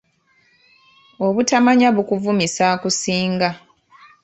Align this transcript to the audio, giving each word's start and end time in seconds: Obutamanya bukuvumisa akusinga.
Obutamanya 1.25 1.87
bukuvumisa 1.95 2.63
akusinga. 2.75 3.49